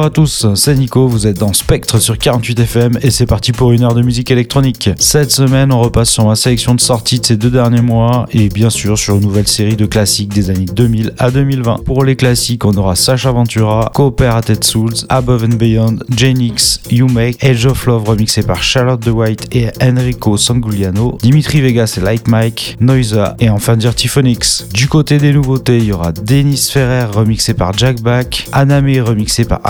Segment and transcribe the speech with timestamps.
[0.00, 3.72] Bonjour à tous, c'est Nico, vous êtes dans Spectre sur 48FM et c'est parti pour
[3.72, 4.88] une heure de musique électronique.
[4.96, 8.48] Cette semaine, on repasse sur ma sélection de sorties de ces deux derniers mois et
[8.48, 11.84] bien sûr sur une nouvelle série de classiques des années 2000 à 2020.
[11.84, 17.44] Pour les classiques, on aura Sacha Ventura, Cooperated Souls, Above and Beyond, Janix, You Make,
[17.44, 22.26] Age of Love remixé par Charlotte De White et Enrico Sangugliano, Dimitri Vegas et Like
[22.26, 24.72] Mike, Noisa et enfin Dirty Phonics.
[24.72, 29.44] Du côté des nouveautés, il y aura Dennis Ferrer remixé par Jack Back, Aname remixé
[29.44, 29.60] par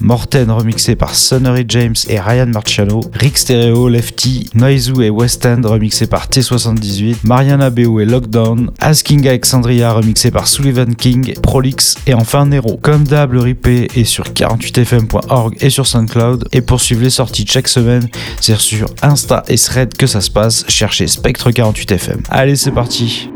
[0.00, 5.62] Morten remixé par Sonnery James et Ryan Marciano, Rick Stereo, Lefty, Noizu et West End
[5.64, 12.14] remixé par T78, Mariana Beo et Lockdown, Asking Alexandria remixé par Sullivan King, Prolix et
[12.14, 12.78] enfin Nero.
[12.80, 17.46] Comme d'hab, le replay est sur 48fm.org et sur SoundCloud et pour suivre les sorties
[17.48, 18.08] chaque semaine,
[18.40, 22.20] c'est sur Insta et Thread que ça se passe, cherchez Spectre 48fm.
[22.30, 23.30] Allez, c'est parti.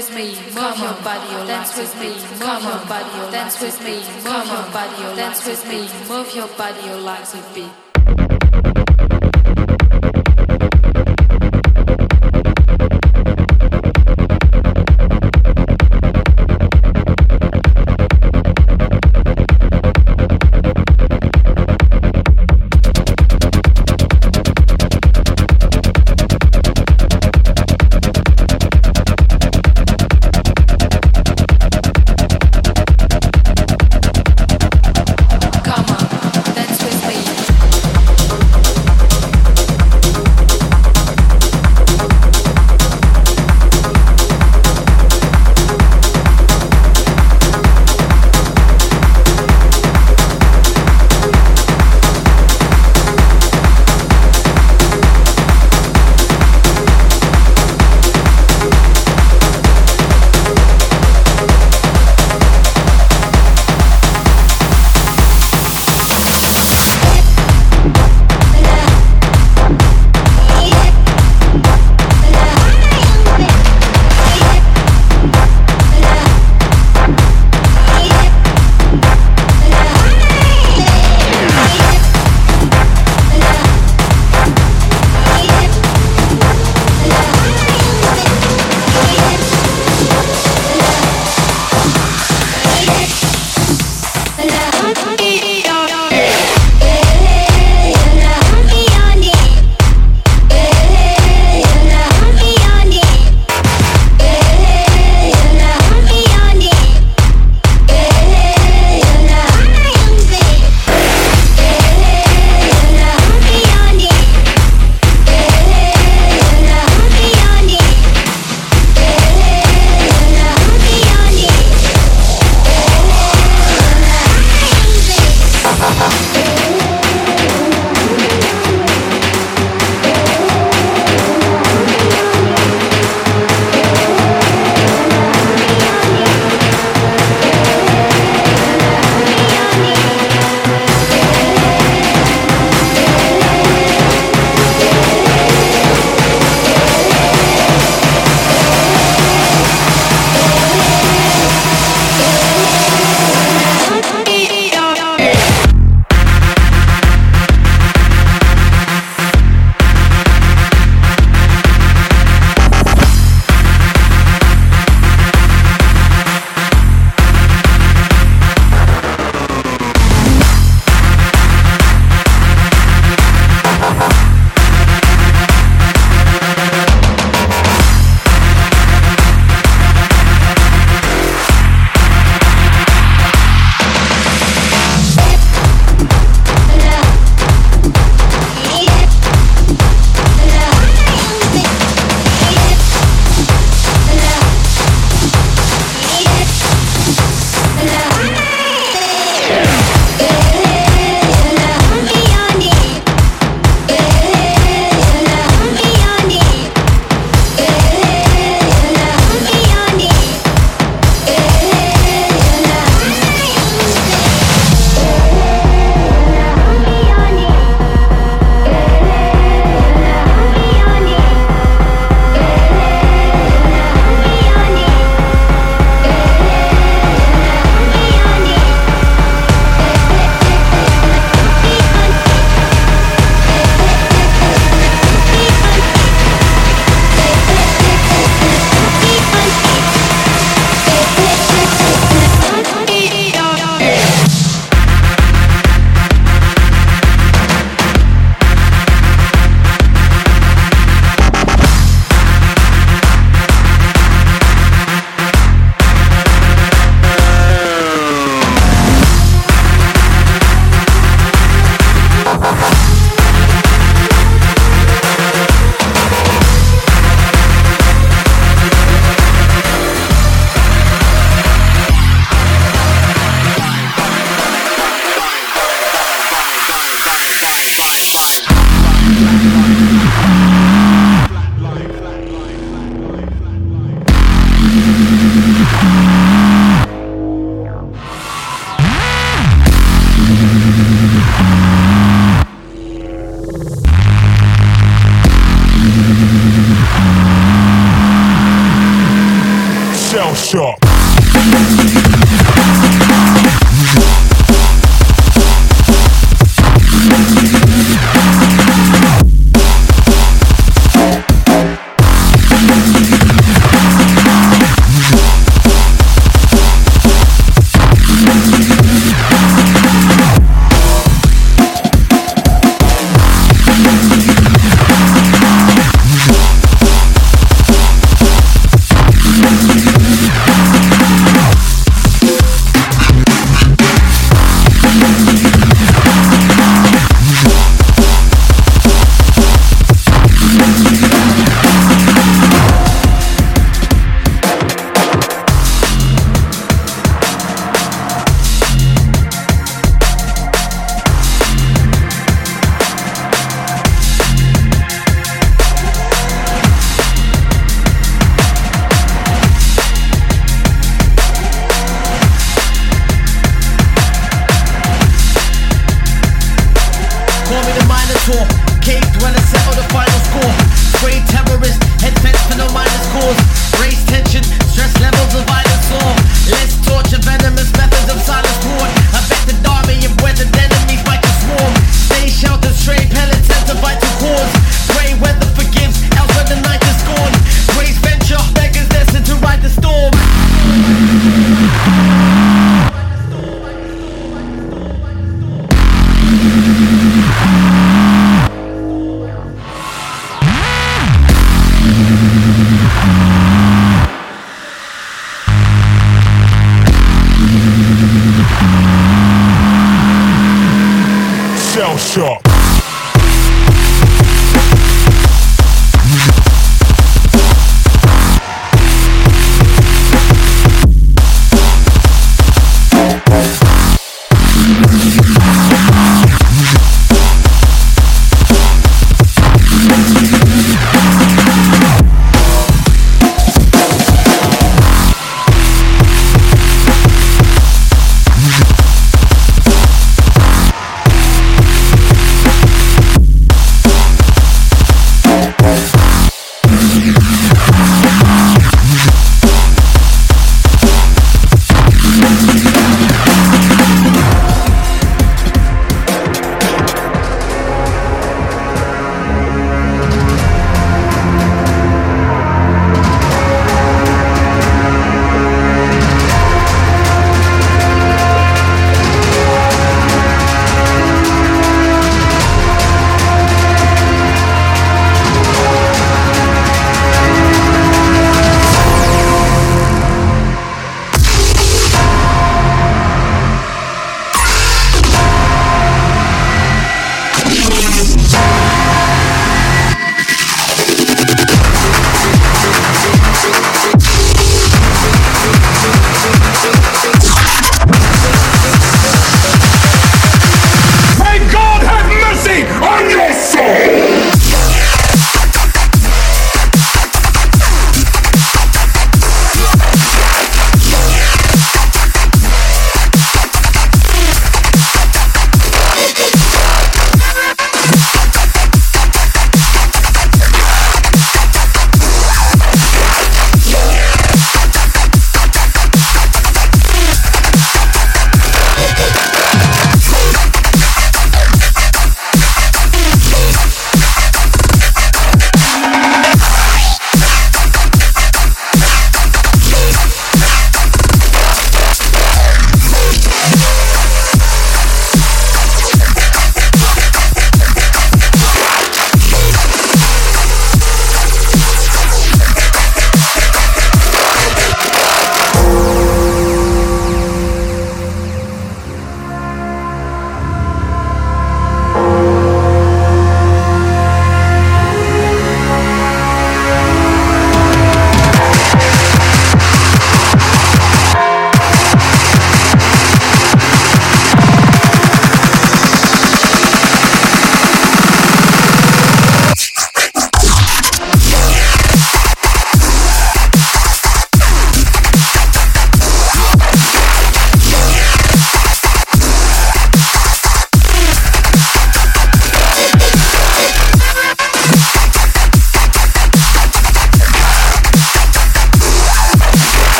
[0.00, 4.46] With me, move your body, dance with me, move your body, dance with me, move
[4.46, 7.89] your body, dance with me, move your body, your legs a beat.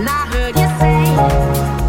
[0.00, 1.79] and I heard you say.